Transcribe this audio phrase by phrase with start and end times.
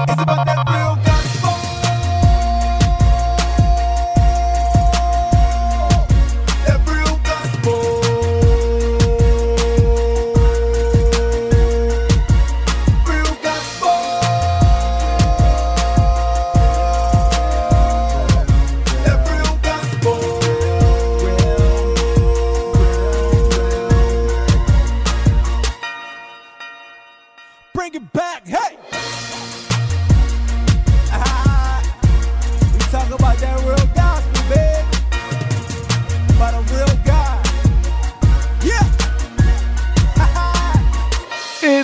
[0.00, 0.51] It's about that.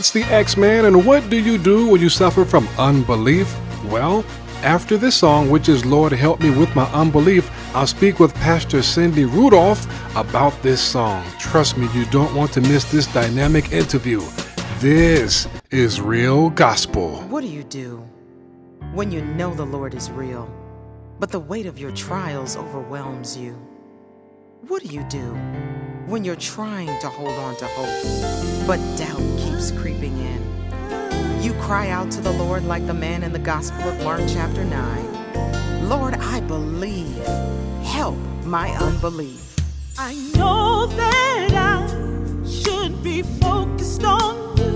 [0.08, 0.32] X Man.
[0.32, 3.54] X Man, and what do you do when you suffer from unbelief?
[3.84, 4.24] Well,
[4.62, 8.82] after this song, which is Lord Help Me With My Unbelief, I'll speak with Pastor
[8.82, 9.86] Cindy Rudolph
[10.16, 11.26] about this song.
[11.38, 14.22] Trust me, you don't want to miss this dynamic interview.
[14.78, 17.20] This is Real Gospel.
[17.24, 17.98] What do you do
[18.94, 20.50] when you know the Lord is real,
[21.20, 23.52] but the weight of your trials overwhelms you?
[24.68, 25.36] What do you do
[26.06, 31.42] when you're trying to hold on to hope, but doubt creeping in.
[31.42, 34.64] You cry out to the Lord like the man in the Gospel of Mark, chapter
[34.64, 37.26] 9 Lord, I believe.
[37.82, 39.56] Help my unbelief.
[39.98, 44.67] I know that I should be focused on Real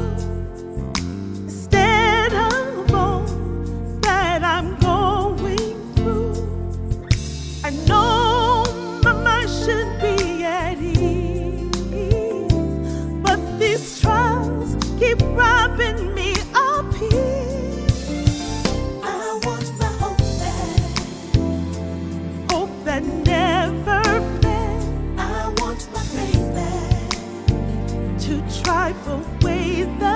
[28.72, 30.11] wipe away the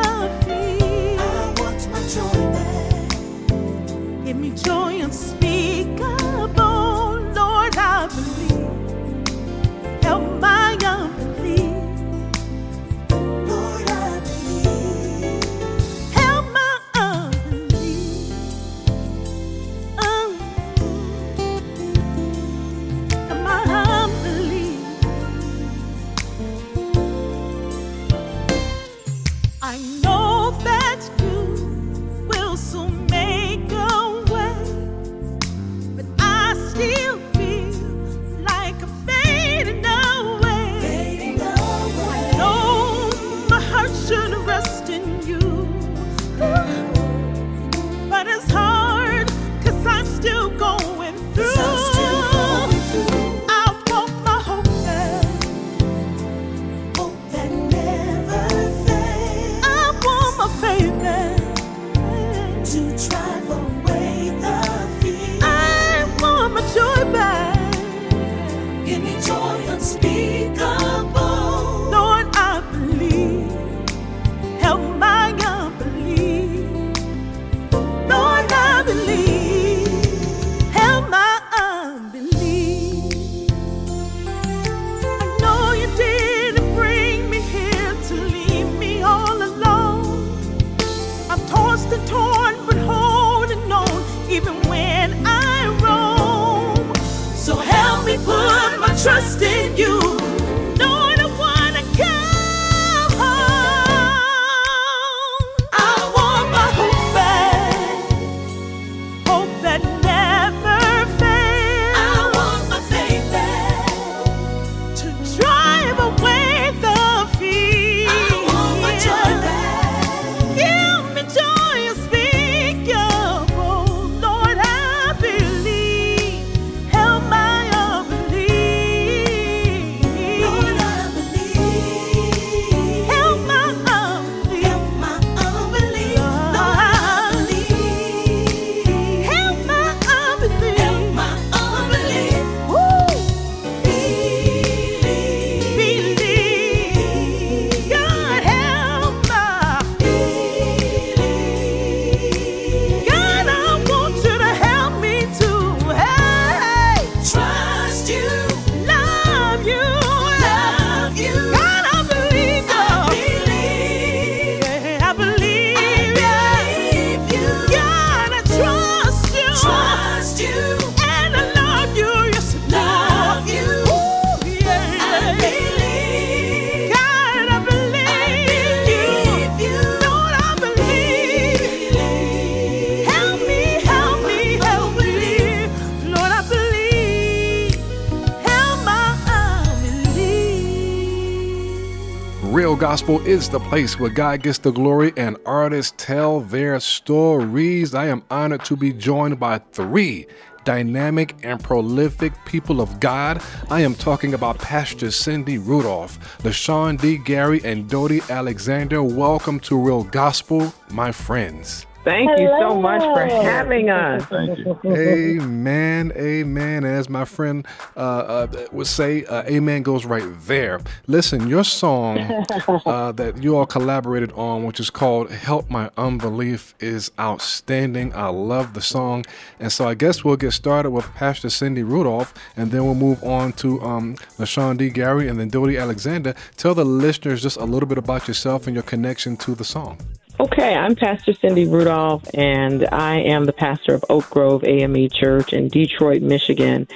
[192.97, 197.95] Gospel is the place where God gets the glory and artists tell their stories.
[197.95, 200.27] I am honored to be joined by three
[200.65, 203.43] dynamic and prolific people of God.
[203.69, 207.19] I am talking about Pastor Cindy Rudolph, LaShawn D.
[207.19, 209.03] Gary, and Dodi Alexander.
[209.03, 211.85] Welcome to Real Gospel, my friends.
[212.07, 212.41] Thank Hello.
[212.41, 214.25] you so much for having us.
[214.27, 214.79] Thank you.
[214.85, 216.13] amen.
[216.15, 216.85] Amen.
[216.85, 217.67] As my friend
[217.97, 218.01] uh,
[218.47, 220.81] uh, would say, uh, amen goes right there.
[221.09, 222.19] Listen, your song
[222.87, 228.15] uh, that you all collaborated on, which is called Help My Unbelief, is outstanding.
[228.15, 229.25] I love the song.
[229.59, 233.25] And so I guess we'll get started with Pastor Cindy Rudolph, and then we'll move
[233.25, 234.91] on to um, LaShawn D.
[234.91, 236.37] Gary and then Dodi Alexander.
[236.57, 239.99] Tell the listeners just a little bit about yourself and your connection to the song.
[240.39, 245.55] Okay, I'm Pastor Cindy Rudolph, and I am the pastor of Oak Grove AME Church
[245.55, 246.87] in Detroit, Michigan.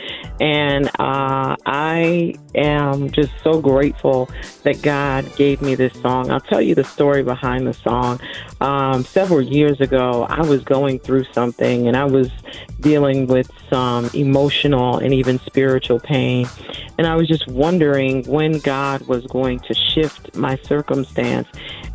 [0.41, 4.29] And uh, I am just so grateful
[4.65, 6.31] that God gave me this song.
[6.31, 8.21] I'll tell you the story behind the song.
[8.61, 12.29] Um, several years ago, I was going through something, and I was
[12.81, 16.47] dealing with some emotional and even spiritual pain.
[17.01, 21.49] And I was just wondering when God was going to shift my circumstance.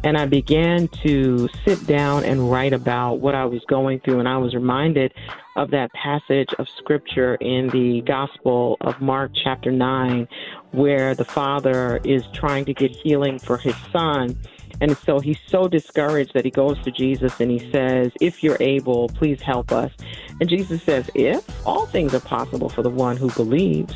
[0.04, 4.18] And I began to sit down and write about what I was going through.
[4.18, 5.14] And I was reminded
[5.58, 10.28] of that passage of scripture in the Gospel of Mark, chapter 9,
[10.72, 14.36] where the father is trying to get healing for his son.
[14.82, 18.58] And so he's so discouraged that he goes to Jesus and he says, If you're
[18.60, 19.92] able, please help us.
[20.40, 23.94] And Jesus says, If all things are possible for the one who believes.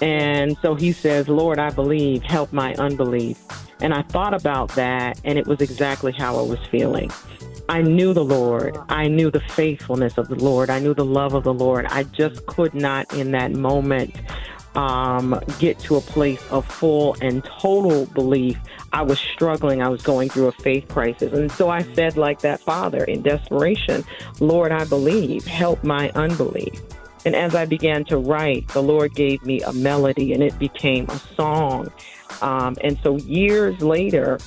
[0.00, 3.38] And so he says, Lord, I believe, help my unbelief.
[3.80, 7.10] And I thought about that, and it was exactly how I was feeling.
[7.68, 8.78] I knew the Lord.
[8.88, 10.70] I knew the faithfulness of the Lord.
[10.70, 11.86] I knew the love of the Lord.
[11.86, 14.14] I just could not, in that moment,
[14.76, 18.58] um, get to a place of full and total belief.
[18.92, 19.82] I was struggling.
[19.82, 21.32] I was going through a faith crisis.
[21.32, 24.04] And so I said, like that father in desperation,
[24.38, 25.46] Lord, I believe.
[25.46, 26.80] Help my unbelief.
[27.24, 31.08] And as I began to write, the Lord gave me a melody and it became
[31.08, 31.90] a song.
[32.40, 34.38] Um, and so years later,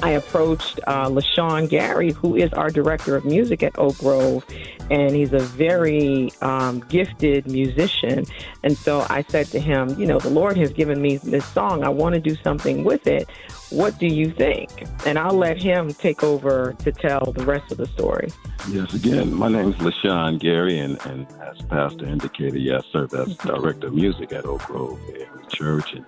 [0.00, 4.44] I approached uh, LaShawn Gary, who is our director of music at Oak Grove,
[4.90, 8.24] and he's a very um, gifted musician.
[8.62, 11.84] And so I said to him, You know, the Lord has given me this song.
[11.84, 13.28] I want to do something with it.
[13.70, 14.70] What do you think?
[15.04, 18.30] And I'll let him take over to tell the rest of the story.
[18.68, 23.36] Yes, again, my name is LaShawn Gary, and, and as Pastor indicated, yes, sir, as
[23.38, 25.00] director of music at Oak Grove
[25.48, 26.04] Church, and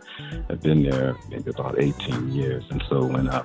[0.48, 2.64] I've been there maybe about 18 years.
[2.70, 3.44] And so when I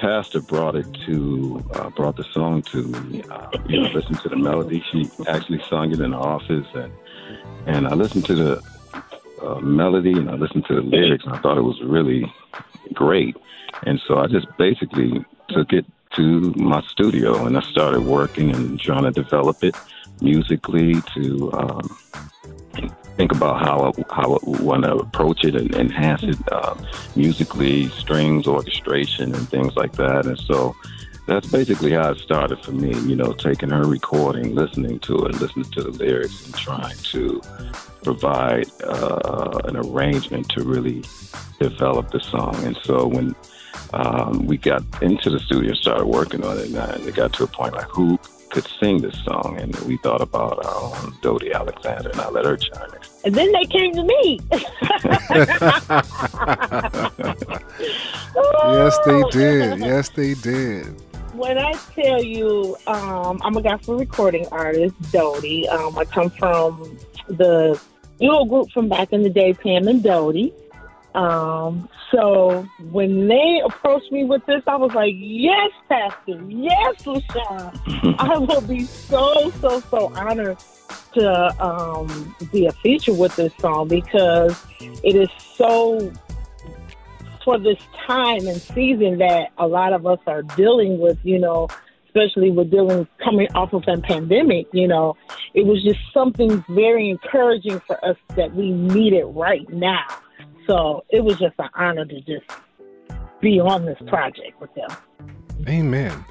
[0.00, 3.22] pastor brought it to uh, brought the song to me.
[3.30, 4.82] Uh, you know, listened to the melody.
[4.90, 6.92] She actually sung it in the office, and
[7.66, 8.62] and I listened to the
[9.42, 12.24] uh, melody and I listened to the lyrics, and I thought it was really
[12.94, 13.36] great.
[13.84, 18.78] And so I just basically took it to my studio, and I started working and
[18.80, 19.76] trying to develop it
[20.20, 21.96] musically to um,
[23.16, 26.74] think about how I, how I want to approach it and enhance it uh,
[27.14, 30.26] musically, strings, orchestration, and things like that.
[30.26, 30.74] And so
[31.30, 32.92] that's basically how it started for me.
[33.08, 37.40] You know, taking her recording, listening to it, listening to the lyrics, and trying to
[38.02, 41.04] provide uh, an arrangement to really
[41.60, 42.56] develop the song.
[42.64, 43.36] And so when
[43.94, 47.46] um, we got into the studio, started working on it, and it got to a
[47.46, 48.18] point like who
[48.48, 52.44] could sing this song, and we thought about our own Dodi Alexander, and I let
[52.44, 52.98] her chime in.
[53.24, 54.40] And then they came to me.
[58.64, 59.78] yes, they did.
[59.78, 61.00] Yes, they did.
[61.40, 65.66] When I tell you, um, I'm a gospel recording artist, Dodi.
[65.70, 67.80] Um, I come from the
[68.20, 70.52] duo group from back in the day, Pam and Dodi.
[71.14, 78.16] Um, so when they approached me with this, I was like, yes, Pastor, yes, LaShawn.
[78.18, 80.58] I will be so, so, so honored
[81.14, 86.12] to um, be a feature with this song because it is so
[87.44, 91.68] for this time and season that a lot of us are dealing with, you know,
[92.06, 95.16] especially with dealing coming off of a pandemic, you know,
[95.54, 100.04] it was just something very encouraging for us that we needed right now.
[100.66, 102.46] So it was just an honor to just
[103.40, 104.90] be on this project with them.
[105.68, 106.24] Amen.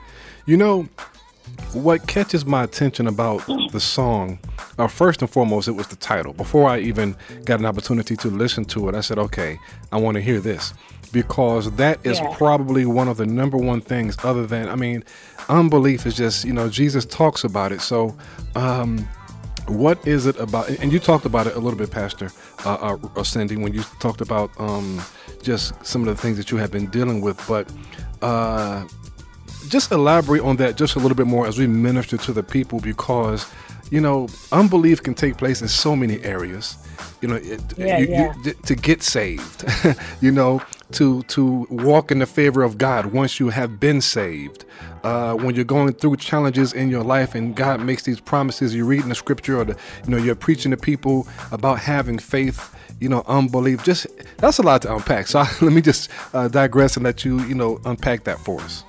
[0.46, 0.88] You know,
[1.74, 4.40] what catches my attention about the song,
[4.78, 6.34] uh, first and foremost, it was the title.
[6.34, 9.60] Before I even got an opportunity to listen to it, I said, okay,
[9.92, 10.74] I want to hear this.
[11.12, 12.36] Because that is yeah.
[12.38, 15.04] probably one of the number one things, other than, I mean,
[15.48, 17.82] unbelief is just, you know, Jesus talks about it.
[17.82, 18.16] So,
[18.56, 19.08] um,
[19.70, 20.70] what is it about?
[20.70, 22.32] And you talked about it a little bit, Pastor
[22.66, 25.02] uh, uh, Cindy, when you talked about um,
[25.42, 27.44] just some of the things that you have been dealing with.
[27.48, 27.72] But
[28.22, 28.88] uh,
[29.68, 32.80] just elaborate on that just a little bit more as we minister to the people,
[32.80, 33.46] because
[33.92, 36.78] you know unbelief can take place in so many areas.
[37.22, 38.34] You know, it, Yeah, you, yeah.
[38.44, 39.66] You, to get saved,
[40.22, 44.66] you know, to to walk in the favor of God once you have been saved.
[45.04, 48.86] Uh, when you're going through challenges in your life and God makes these promises, you're
[48.86, 53.08] reading the scripture or the, you know you're preaching to people about having faith, you
[53.08, 53.84] know, unbelief.
[53.84, 55.28] Just that's a lot to unpack.
[55.28, 58.84] So let me just uh, digress and let you you know unpack that for us.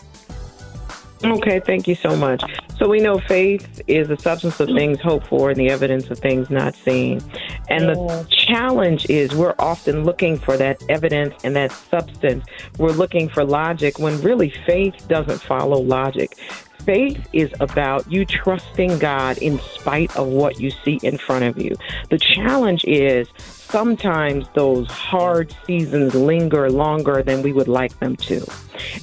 [1.23, 2.43] Okay, thank you so much.
[2.79, 6.19] So we know faith is the substance of things hoped for and the evidence of
[6.19, 7.21] things not seen.
[7.69, 12.47] And the challenge is we're often looking for that evidence and that substance.
[12.79, 16.39] We're looking for logic when really faith doesn't follow logic.
[16.87, 21.63] Faith is about you trusting God in spite of what you see in front of
[21.63, 21.77] you.
[22.09, 23.29] The challenge is
[23.71, 28.45] sometimes those hard seasons linger longer than we would like them to.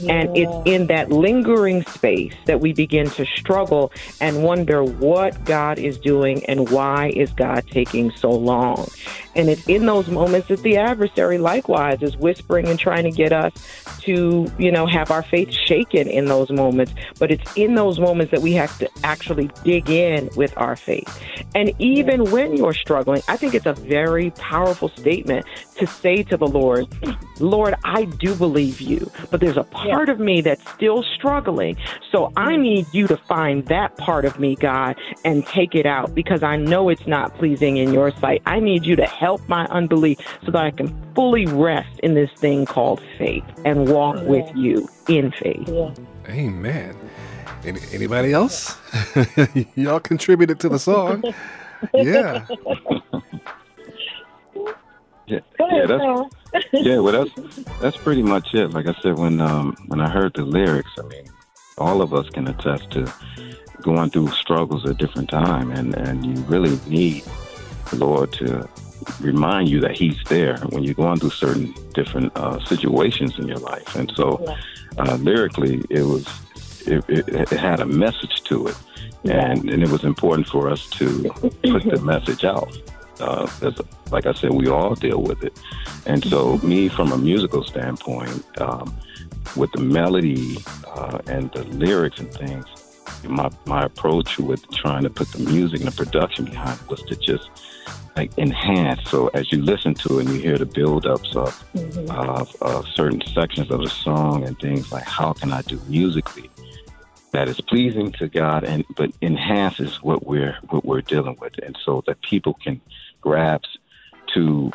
[0.10, 5.78] And it's in that lingering space that we begin to struggle and wonder what God
[5.80, 8.88] is doing and why is God taking so long.
[9.36, 13.32] And it's in those moments that the adversary likewise is whispering and trying to get
[13.32, 13.54] us
[14.02, 16.94] to, you know, have our faith shaken in those moments.
[17.20, 21.22] But it's in those moments that we have to actually dig in with our faith.
[21.54, 24.57] And even when you're struggling, I think it's a very powerful
[24.96, 25.46] statement
[25.78, 26.88] to say to the Lord,
[27.40, 31.78] Lord, I do believe you, but there's a part of me that's still struggling.
[32.12, 32.62] So I mm.
[32.62, 36.58] need you to find that part of me, God, and take it out because I
[36.58, 38.42] know it's not pleasing in your sight.
[38.46, 42.32] I need you to help my unbelief so that I can fully rest in this
[42.34, 45.70] thing called faith and walk with you in faith.
[46.30, 46.96] Amen.
[47.64, 48.78] Any, anybody else?
[49.76, 51.24] Y'all contributed to the song.
[51.94, 52.44] Yeah.
[55.28, 58.70] Yeah, yeah, that's yeah, well, that's that's pretty much it.
[58.70, 61.26] Like I said, when um, when I heard the lyrics, I mean,
[61.78, 63.12] all of us can attest to
[63.82, 67.26] going through struggles at different time, and and you really need
[67.90, 68.70] the Lord to
[69.20, 73.58] remind you that He's there when you're going through certain different uh, situations in your
[73.58, 73.96] life.
[73.96, 74.44] And so,
[74.98, 76.26] uh, lyrically, it was
[76.88, 78.78] it, it, it had a message to it,
[79.26, 82.72] and and it was important for us to put the message out.
[83.20, 83.74] Uh, as,
[84.12, 85.60] like I said, we all deal with it.
[86.06, 88.96] And so, me, from a musical standpoint, um,
[89.56, 90.58] with the melody
[90.88, 92.66] uh, and the lyrics and things,
[93.24, 97.02] my, my approach with trying to put the music and the production behind it was
[97.04, 97.50] to just
[98.16, 99.10] like enhance.
[99.10, 101.64] So, as you listen to it and you hear the build-ups of,
[102.10, 106.50] of, of certain sections of the song and things like, how can I do musically?
[107.32, 111.78] that is pleasing to God and but enhances what we're what we're dealing with and
[111.84, 112.82] so that people can
[113.22, 113.66] grasp
[114.34, 114.72] to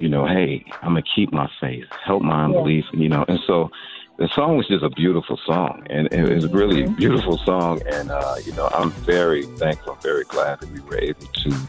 [0.00, 3.70] you know hey I'm gonna keep my faith help my unbelief you know and so
[4.18, 8.10] the song was just a beautiful song and it was really a beautiful song and
[8.10, 11.68] uh, you know I'm very thankful I'm very glad that we were able to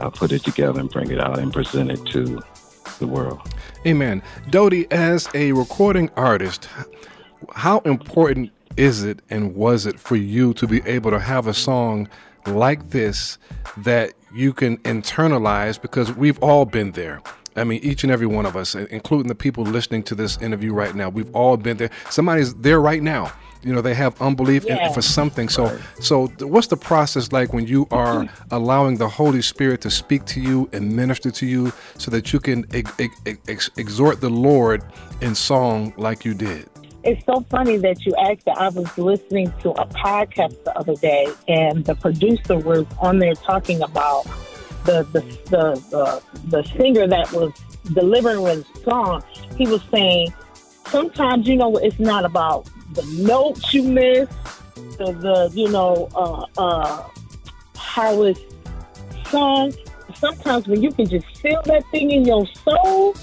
[0.00, 2.40] uh, put it together and bring it out and present it to
[2.98, 3.40] the world.
[3.86, 4.22] Amen.
[4.50, 6.68] Dodi, as a recording artist,
[7.54, 11.54] how important is it and was it for you to be able to have a
[11.54, 12.08] song
[12.46, 13.38] like this
[13.78, 17.22] that you can internalize because we've all been there.
[17.56, 20.72] I mean, each and every one of us, including the people listening to this interview
[20.72, 21.90] right now, we've all been there.
[22.08, 23.32] Somebody's there right now.
[23.62, 25.50] You know, they have unbelief in- for something.
[25.50, 28.30] So, so what's the process like when you are mm.
[28.50, 32.40] allowing the Holy Spirit to speak to you and minister to you, so that you
[32.40, 34.82] can ex- ex- ex- exhort the Lord
[35.20, 36.69] in song like you did?
[37.02, 38.58] It's so funny that you asked that.
[38.58, 43.34] I was listening to a podcast the other day, and the producer was on there
[43.34, 44.24] talking about
[44.84, 47.52] the the the the, singer that was
[47.94, 49.22] delivering his song.
[49.56, 50.34] He was saying
[50.86, 54.28] sometimes you know it's not about the notes you miss,
[54.98, 57.08] the the you know uh, uh,
[57.76, 58.40] how it's
[59.30, 59.72] sung.
[60.16, 63.14] Sometimes when you can just feel that thing in your soul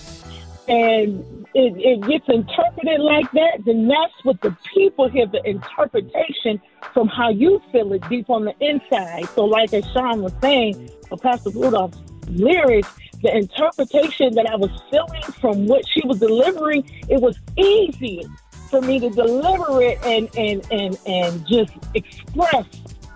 [0.67, 6.61] and it, it gets interpreted like that, then that's what the people hear the interpretation
[6.93, 9.27] from how you feel it deep on the inside.
[9.35, 12.89] So, like as Sean was saying, or Pastor Rudolph's lyrics,
[13.21, 18.23] the interpretation that I was feeling from what she was delivering, it was easy
[18.69, 22.65] for me to deliver it and and and and just express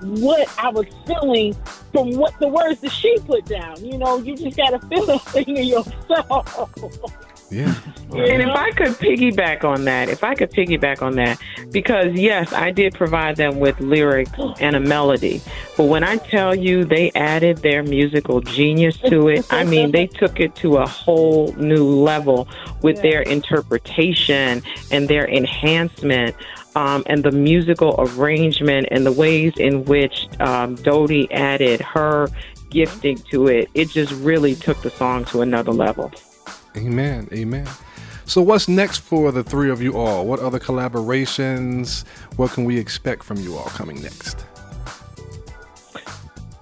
[0.02, 1.56] what I was feeling
[1.92, 3.84] from what the words that she put down.
[3.84, 6.70] You know, you just gotta feel that thing in your soul.
[7.51, 7.75] Yeah.
[8.13, 11.38] And if I could piggyback on that, if I could piggyback on that,
[11.72, 14.31] because yes, I did provide them with lyrics
[14.62, 15.41] and a melody.
[15.75, 20.08] But when I tell you they added their musical genius to it, I mean, they
[20.08, 22.48] took it to a whole new level
[22.81, 26.36] with their interpretation and their enhancement.
[26.74, 32.29] Um, and the musical arrangement and the ways in which um, Dodi added her
[32.70, 36.13] gifting to it, it just really took the song to another level.
[36.78, 37.28] Amen.
[37.34, 37.68] Amen.
[38.25, 40.25] So, what's next for the three of you all?
[40.25, 42.06] What other collaborations?
[42.38, 44.46] What can we expect from you all coming next?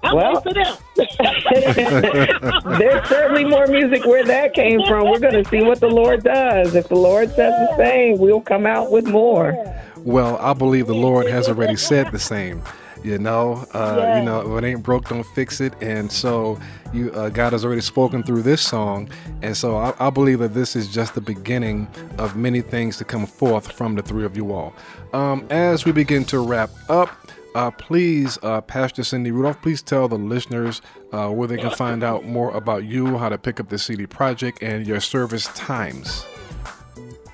[0.02, 0.76] I'm Well- for them.
[2.78, 5.08] There's certainly more music where that came from.
[5.08, 6.74] We're going to see what the Lord does.
[6.74, 9.54] If the Lord says the same, we'll come out with more.
[9.98, 12.62] Well, I believe the Lord has already said the same.
[13.02, 15.72] You know, uh, you know, if it ain't broke, don't fix it.
[15.80, 16.60] And so,
[16.92, 19.08] you, uh, God has already spoken through this song,
[19.42, 21.88] and so I, I believe that this is just the beginning
[22.18, 24.74] of many things to come forth from the three of you all.
[25.12, 30.06] Um, as we begin to wrap up, uh, please, uh, Pastor Cindy Rudolph, please tell
[30.06, 33.68] the listeners uh, where they can find out more about you, how to pick up
[33.68, 36.24] the CD project, and your service times.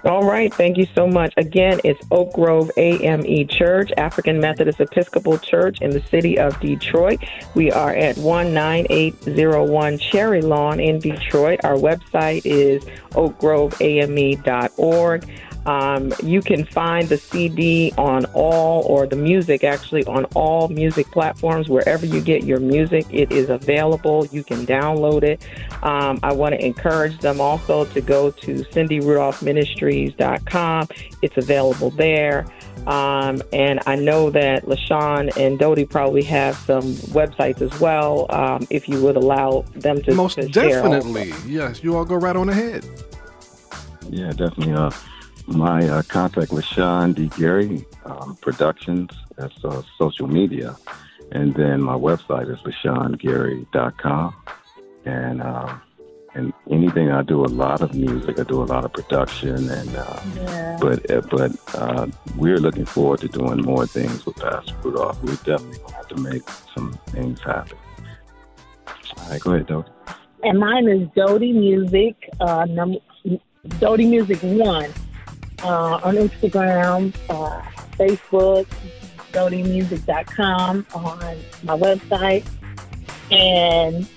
[0.05, 0.55] All right.
[0.55, 1.35] Thank you so much.
[1.37, 7.25] Again, it's Oak Grove AME Church, African Methodist Episcopal Church in the city of Detroit.
[7.55, 11.61] We are at 19801 Cherry Lawn in Detroit.
[11.65, 15.25] Our website is oakgroveame.org.
[15.67, 21.11] Um, you can find the CD on all, or the music actually, on all music
[21.11, 21.69] platforms.
[21.69, 24.27] Wherever you get your music, it is available.
[24.27, 25.45] You can download it.
[25.83, 30.89] Um, I want to encourage them also to go to cindyrudolphministries.com.
[31.23, 32.47] It's available there.
[32.87, 38.65] Um, and I know that LaShawn and Dodie probably have some websites as well, um,
[38.71, 41.33] if you would allow them to, Most to share definitely.
[41.47, 42.87] Yes, you all go right on ahead.
[44.09, 44.75] Yeah, definitely.
[44.75, 44.93] Uh,
[45.49, 47.29] my uh, contact with Sean D.
[47.39, 49.11] Gary um, Productions.
[49.37, 50.77] That's uh, social media.
[51.33, 54.35] And then my website is LaShawnGary.com.
[55.05, 55.83] And um,
[56.37, 58.39] and anything I do a lot of music.
[58.39, 62.07] I do a lot of production, and uh, but uh, but uh,
[62.37, 65.23] we're looking forward to doing more things with Pastor Rudolph.
[65.23, 66.43] We definitely gonna have to make
[66.75, 67.79] some things happen.
[69.17, 69.89] All right, go ahead, Doug.
[70.43, 72.99] And mine is Dodi Music, uh, number
[73.81, 74.93] Dodi Music One
[75.63, 77.63] uh, on Instagram, uh,
[77.99, 78.67] Facebook,
[79.33, 81.19] DodiMusic.com on
[81.65, 82.47] my website,
[83.31, 84.09] and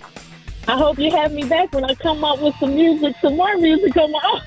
[0.69, 3.58] I hope you have me back when I come up with some music, some more
[3.58, 4.41] music come on.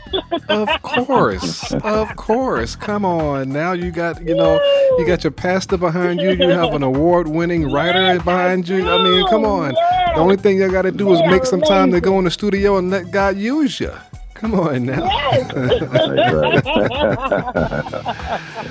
[0.49, 2.77] Of course, of course.
[2.77, 4.61] Come on, now you got you know
[4.99, 6.31] you got your pastor behind you.
[6.31, 8.89] You have an award-winning writer behind you.
[8.89, 9.75] I mean, come on.
[10.15, 12.31] The only thing you got to do is make some time to go in the
[12.31, 13.93] studio and let God use you.
[14.43, 15.07] Come on now.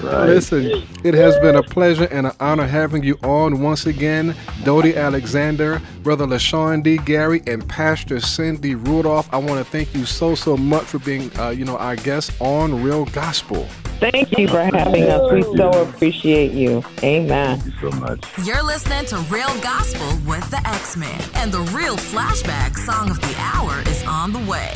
[0.01, 0.25] Right.
[0.25, 4.97] Listen, it has been a pleasure and an honor having you on once again, Dodi
[4.97, 6.97] Alexander, Brother LaShawn D.
[6.97, 9.31] Gary, and Pastor Cindy Rudolph.
[9.31, 12.31] I want to thank you so so much for being, uh, you know, our guest
[12.41, 13.67] on Real Gospel.
[14.01, 15.31] Thank you for having us.
[15.31, 16.83] We so appreciate you.
[17.03, 17.59] Amen.
[17.59, 18.25] Thank you so much.
[18.43, 23.21] You're listening to Real Gospel with the X Man, and the real flashback song of
[23.21, 24.75] the hour is on the way.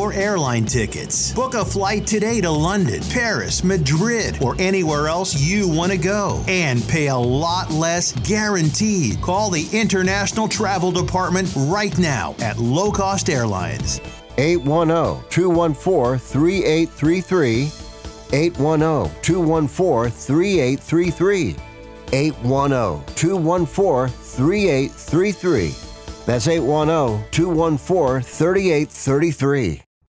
[0.00, 1.30] your airline tickets.
[1.32, 6.42] Book a flight today to London, Paris, Madrid, or anywhere else you want to go
[6.48, 9.20] and pay a lot less guaranteed.
[9.20, 14.00] Call the International Travel Department right now at Low Cost Airlines.
[14.38, 17.70] 810 214 3833.
[18.32, 21.56] 810 214 3833.
[22.12, 25.74] 810 214 3833.
[26.24, 29.82] That's 810 214 3833.